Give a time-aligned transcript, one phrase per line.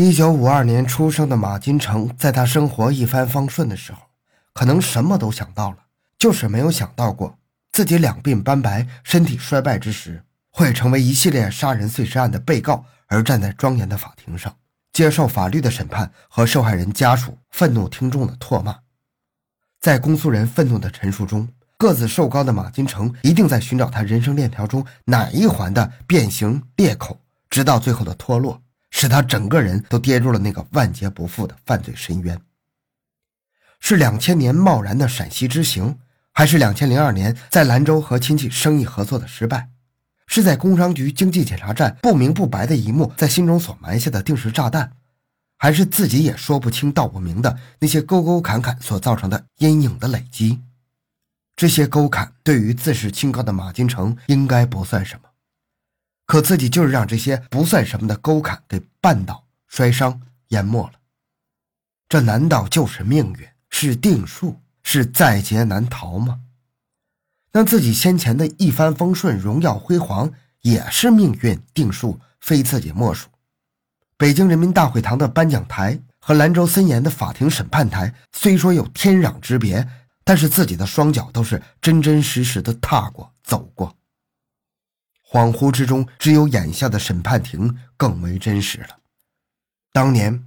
[0.00, 3.98] 一九五二年出生的马金成，在他生活一帆风顺的时候，
[4.52, 5.78] 可能什么都想到了，
[6.16, 7.36] 就是没有想到过
[7.72, 10.22] 自己两鬓斑白、身体衰败之时，
[10.52, 14.54] 会成为一系列杀人碎尸案的被告，而站在庄严的法庭上，
[14.92, 18.78] 接受法律的审判和受害人家属愤怒听众的唾骂。
[19.80, 27.18] 在公诉人愤怒的陈述中，个子瘦高的马金成一定在寻找他人生链条中哪一环的变形裂口，
[27.50, 28.62] 直到最后的脱落。
[29.00, 32.36] 使他整个人都跌入了那个万劫不复的犯罪深渊。
[33.78, 36.00] 是两千年贸然的陕西之行，
[36.32, 39.68] 还是两千零二年在兰州和亲戚生意合作的失败？
[40.26, 44.90] 是在工商局经济检查站不明不白的一幕在心中所埋下的定时炸弹，
[45.56, 50.60] 还是自己也说不清道不明的那些沟沟坎坎所造成的阴影的累积？
[51.54, 55.27] 这些沟坎对于自视清高的马金成应该不算什么。
[56.28, 60.92] 可自己就是让这些不算什么的沟坎给绊倒、摔伤、淹没了。
[62.06, 63.48] 这难道就是命运？
[63.70, 64.60] 是定数？
[64.82, 66.40] 是在劫难逃吗？
[67.52, 73.28] 那自己先前的一帆风顺、荣耀辉煌，也是命运定数，非自己莫属。
[74.18, 79.88] 北京人民大会堂的颁奖台和兰州森严的法庭审判台，虽说有天壤之别，
[80.24, 83.97] 但是自己的双脚都是真真实实的踏过、走过。
[85.30, 88.98] 恍惚之中，只有眼下的审判庭更为真实了。
[89.92, 90.46] 当年，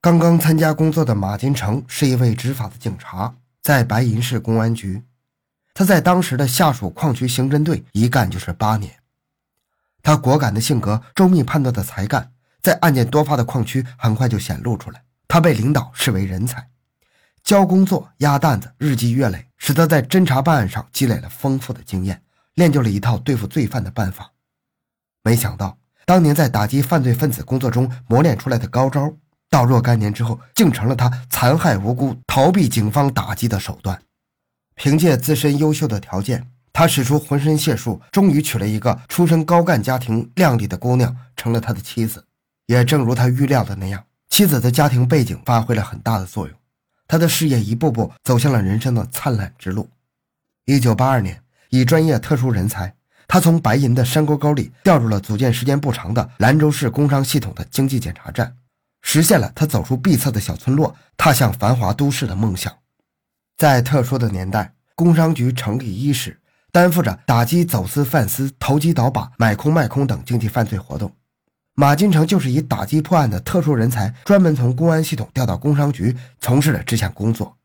[0.00, 5.02] 刚刚参加工作的马金成是一位执法的警察，在白银市公安局。
[5.72, 8.92] 他在当时的下属矿区刑侦队一干就是八年。
[10.02, 15.02] 他果敢的性格、周密判断的才干，在案件多发的矿区很快就显露出来。
[15.28, 16.68] 他被领导视为人才，
[17.42, 22.22] 交工作、压担子，日积月累，使他在侦查办案上积累了丰富的经验。
[22.54, 24.32] 练就了一套对付罪犯的办法，
[25.22, 29.14] 没想到当年在打击犯罪分子工作中磨练出来的高招，
[29.48, 34.02] 到若干年之后，竟成了他残害无辜、逃避警方打击的手段。
[34.74, 42.26] 凭借自身优秀的条件，他使出浑身解数，终于娶了一个出身高干家庭、靓丽的姑娘，成了他的妻子。
[42.66, 46.56] 也正如他预料的那样，妻子的家庭背景发挥了很大的作用，
[47.06, 49.88] 他的事业一步步走向了人生的灿烂之路。
[50.64, 51.42] 一九八二年。
[51.70, 52.94] 以专业特殊人才，
[53.26, 58.56] 他从白银的山沟沟里调入了组建时间不长的兰州市工商系统的经济检查站，
[59.02, 62.72] 实现了他走出闭塞的小村落，踏向繁华都市的梦想。
[63.56, 66.40] 在特殊的年代，工商局成立伊始，
[66.72, 71.14] 担负着打击走私贩私、投机倒把、买空卖空等经济犯罪活动。
[71.74, 77.56] 马金成就是以打击破案的特殊人才，专门从公安系统调到工商局从事了这项工作。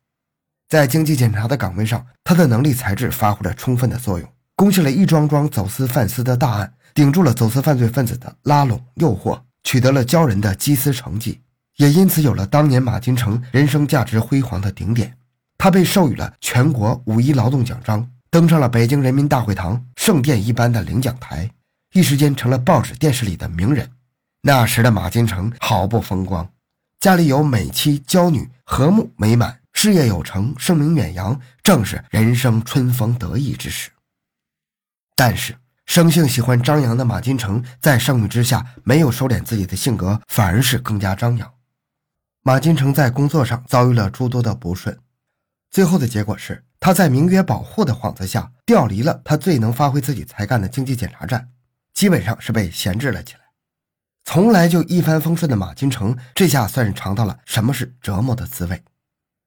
[0.75, 11.39] 在经济检查的岗位上，他的能力才智发挥了充分的作用，攻下了一桩桩走私贩私的大案，顶住了走私犯罪分子的拉拢诱惑，取得了骄人的缉私成绩，
[11.77, 15.15] 也因此有了当年马金成人生价值辉煌的顶点。
[15.57, 21.49] 他被授予了全国五一劳动奖章，登上了北京人民大会堂圣殿一般的领奖台，
[21.93, 23.89] 一时间成了报纸电视里的名人。
[24.41, 26.49] 那时的马金成毫不风光，
[26.99, 29.59] 家里有美妻娇女，和睦美满。
[29.75, 33.91] 事业有成，声名远扬，正是人生春风得意之时。
[35.15, 35.55] 但是，
[35.85, 41.53] 生性喜欢张扬的马金成在盛誉之下，没有收敛自己的性格，反而是更加张扬。
[42.41, 44.97] 马金成在工作上遭遇了诸多的不顺，
[45.69, 51.49] 最后的结果是，他在名曰保护的幌子下，调离了他最能发挥自己才干的经济检查站，
[51.93, 53.41] 基本上是被闲置了起来。
[54.23, 58.81] 从来就一帆风顺的马金成，这下算是尝到了什么是折磨的滋味。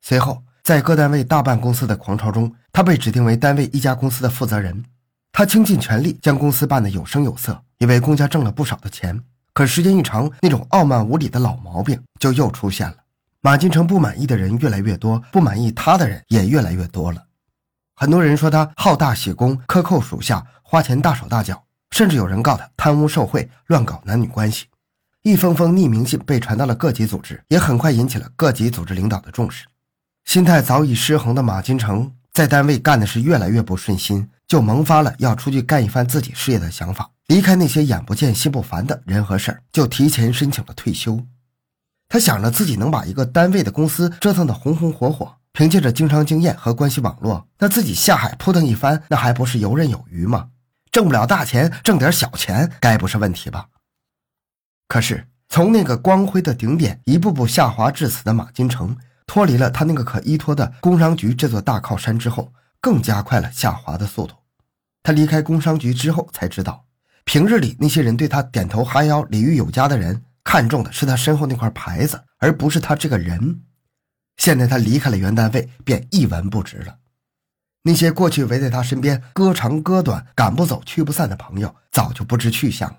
[0.01, 4.85] 随后，在各单位大办公司的狂潮中，他被指定为单位一家公司的负责人。
[5.33, 9.23] 他倾尽全力将公司办得有声有色，也为公家挣了不少的钱。
[9.53, 12.97] 可时间一长，那种傲慢无礼的老毛病就又出现了。
[13.41, 17.25] 马金城不满意的人越来越多，不满意他的人也越来越多了。
[17.95, 24.67] 很多人说他好大喜功，克扣属下，花钱大手大脚，甚至有人告他贪污受贿、乱搞男女关系。
[25.23, 29.67] 一封封匿名信被传到了各级组织，也很快引起了各级组织领导的重视。
[30.29, 37.11] 心态早已失衡的马金成，在单位干的是越来越不顺心，就萌发了要出去干一番自己事业的想法。
[37.29, 41.19] 离开那些眼不见心不烦的人和事儿，就提前申请了退休。
[42.11, 50.51] 他想着自己能把一个单位的公司折腾得红红火火，凭借着经商经验和关系网络，那自己下海扑腾一番，那还不是游刃有余吗？
[50.93, 53.69] 挣不了大钱，挣点小钱，该不是问题吧？
[54.89, 58.95] 可是从那个光辉的顶点一步步下滑至此的马金成。
[59.29, 64.35] 脱离了他那个可依托的工商局这座大靠山之后，更加快了下滑的速度。
[65.03, 66.87] 他离开工商局之后才知道，
[67.25, 73.63] 平日里那些人对他点头哈腰、礼遇有加的人，看中的是他身后那块牌子，而不是他这个人。
[74.39, 76.97] 现在他离开了原单位，便一文不值了。
[77.83, 82.99] 那些过去围在他身边割长割短、赶不走去不散的朋友，早就不知去向了。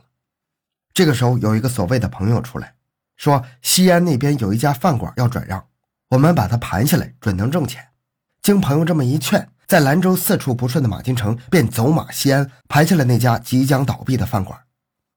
[0.93, 2.75] 这个时候，有一个所谓的朋友出来，
[3.17, 5.65] 说西安那边有一家饭馆要转让，
[6.09, 7.89] 我们把它盘下来，准能挣钱。
[8.41, 14.59] 经朋友这么一劝，在兰州四处不顺的马金城便走马西安，盘下了那家即将倒闭的饭馆。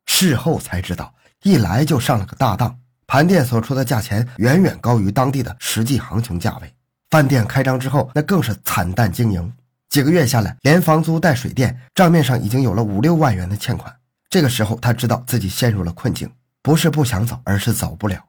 [0.04, 6.74] 事后才知道，一来就上了个大当，盘店所出的价钱远远高于当地的实际行情价位。
[7.08, 9.50] 饭店开张之后，那更是惨淡经营。
[9.88, 13.94] 几个月下来，连房租带水电，账面上已经有了五六万元的欠款。
[14.28, 16.30] 这个时候，他知道自己陷入了困境，
[16.60, 18.22] 不是不想走，而是走不了。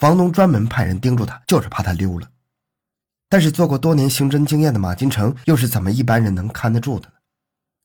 [0.00, 2.26] 房东专门派人盯住他，就是怕他溜了。
[3.28, 7.14] 但是做过多年刑侦经验的马金城，又是怎么一般人能看得住的呢？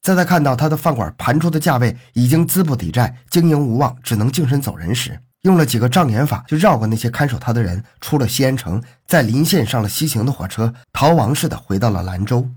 [0.02, 12.50] 在他看到他的饭馆盘出的价位已经资不抵债、经营无望，只能净身走人时，用了几个障眼法，就绕过那些看守他的人，出了西安城，在临县上了西行的火车，逃亡似的回到了兰州。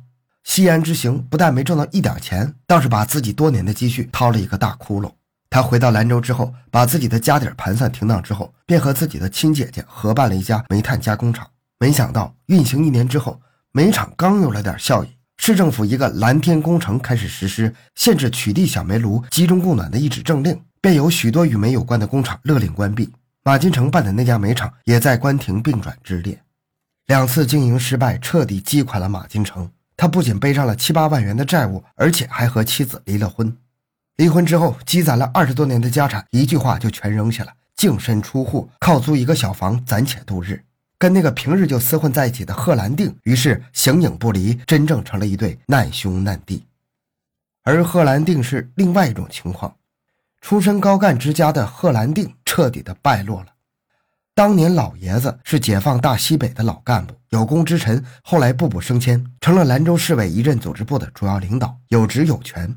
[0.44, 5.10] 西安之行不但没挣到一点钱，倒是把自己多年的积蓄掏了一个大窟窿。
[5.50, 11.48] 他回到兰州之后，把自己的家底盘算停当之后，便和自己的亲姐姐合办了一家煤炭加工厂。
[11.78, 13.40] 没想到运行一年之后，
[13.72, 15.08] 煤厂刚有了点效益。
[15.40, 23.08] 市政府一个蓝天工程开始实施限制取缔小煤炉集中供暖的一纸政令，便有许多与煤有关的工厂勒令关闭。
[23.44, 26.38] 马金成办的那家煤厂也在关停并转之列。
[27.06, 29.70] 两次经营失败，彻底击垮了马金成。
[29.96, 33.56] 他不仅背上了七八万元的债务，而且还和妻子离了婚。
[34.18, 40.60] 离婚之后，积攒了二十多年的家产，一句话就全扔下了，净身出户，靠租一个小房暂且度日。
[40.98, 46.66] 跟那个平日就厮混在一起的贺兰定，于是形影不离，真正成了一对难兄难弟。
[47.62, 49.76] 而贺兰定是另外一种情况，
[50.40, 53.46] 出身高干之家的贺兰定彻底的败落了。
[54.34, 62.76] 当年老爷子是解放大西北的老干部，有功之臣，后来步步升迁，成了兰州市委一任组织部的主要领导，有职有权。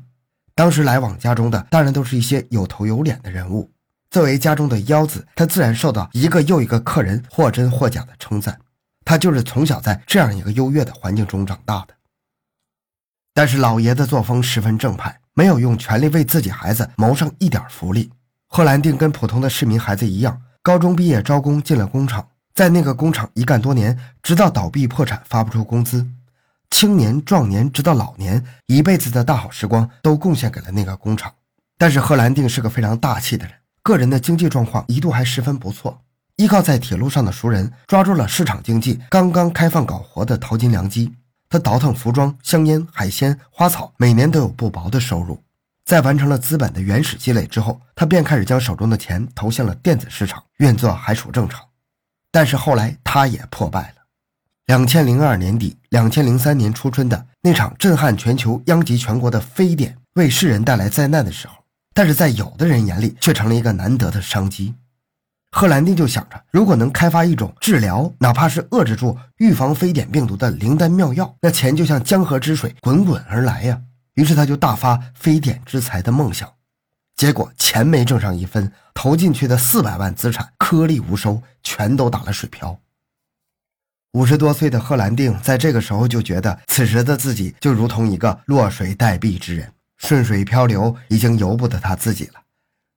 [0.54, 3.70] 当时来往家中的，当然都是一些有头有脸的人物。
[4.10, 8.58] 作为家中的幺子，他自然受到一个又一个客人或真或假的称赞。
[9.04, 11.94] 他就是从小在这样一个优越的环境中长大的。
[13.34, 18.10] 但是老爷子作风十分正派，没有用权力为自己孩子谋上一点福利。
[18.46, 26.06] 贺兰定跟普通的市民孩子一样，高中毕业招工进了工厂，在那个工厂一干多年，直到倒闭破产发不出工资。
[26.72, 31.32] 青年壮年直到老年，一辈子的大好时光都贡献给了那个工厂。
[31.78, 33.54] 但是贺兰定是个非常大气的人。
[33.82, 36.00] 个人的经济状况一度还十分不错，
[36.36, 41.14] 依靠在铁路上的熟人，抓住了市场经济刚刚开放搞活的淘金良机。
[41.48, 45.40] 他倒腾服装、香烟、海鲜、花草，每年都有不薄的收入。
[45.84, 51.60] 在完成了资本的原始积累之后，他便开始将手中的钱投向了电子市场，运作还属正常。
[52.32, 54.01] 但是后来他也破败了。
[54.72, 61.56] 两千零二年底、两千零三年初春的那场震撼全球、殃及全国的非典，为世人带来灾难的时候。
[61.92, 64.74] 但是在有的人眼里，却成了一个难得的商机。
[65.50, 73.78] 贺兰丁就想着，如果能开发一种治疗，哪怕是遏制住、预防非典病毒的灵丹妙药，那钱就像江河之水滚滚而来呀。
[74.14, 76.50] 于是他就大发非典之财的梦想。
[77.14, 82.78] 结果钱没挣上一分，投进去的四百万资产颗粒无收，全都打了水漂。
[84.12, 89.72] 五十多岁的贺兰定在这个时候就觉得，此时的自己就如同一个落水待毙之人。
[89.96, 92.42] 顺水漂流已经由不得他自己了，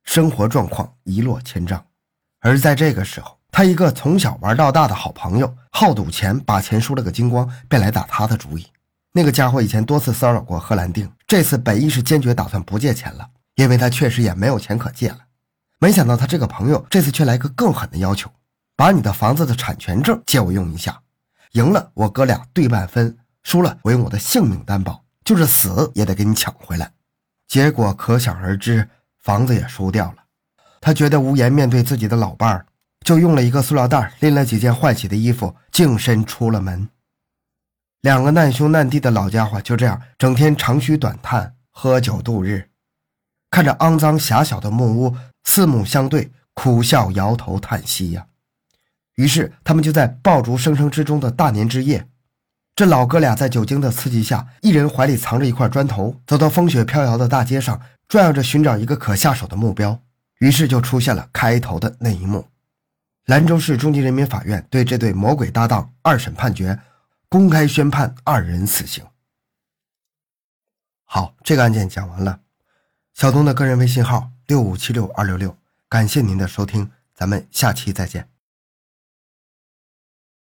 [0.03, 1.85] 生活状况一落千丈。
[2.41, 8.65] 而在这个时候，他一个从小玩到大的好朋友好赌钱，把钱输了个精光，便来打他的主意。
[9.13, 15.19] 那个家伙以前多次骚扰过贺兰定，这次本意是坚决打算不借钱了，因为他确实也没有钱可借了。
[15.79, 18.29] 没想到他这个朋友这次却来个更狠的要求：
[18.75, 20.99] 把你的房子的产权证借我用一下，
[21.55, 25.03] 赢了我哥俩对半分，输了我用我的性命担保。
[25.23, 26.91] 就是死也得给你抢回来，
[27.47, 30.17] 结果可想而知，房子也输掉了。
[30.79, 32.67] 他觉得无颜面对自己的老伴儿，
[33.03, 36.87] 就用了一个塑料袋拎了几件换洗的衣服，净身出了门。
[38.01, 42.69] 两个难兄难弟的老家伙就这样整天长吁短叹，喝酒度日，
[43.49, 48.27] 看着肮脏狭小的木屋，四目相对，苦笑摇头叹息呀。
[49.15, 52.07] 于是他们就在爆竹声声之中的大年之夜。
[52.75, 59.97] 这老哥俩在酒精的刺激下，一人怀里藏着一块砖头，走到风雪飘摇的大街上，转悠着寻找一个可下手的目标。
[60.39, 62.45] 于是就出现了开头的那一幕：
[63.27, 66.77] 兰州市中级人民法院对这对魔鬼搭档二审判决，
[67.29, 69.05] 公开宣判二人死刑。
[71.05, 72.41] 好，这个案件讲完了。
[73.13, 75.57] 小东的个人微信号六五七六二六六，
[75.87, 78.34] 感谢您的收听，咱们下期再见。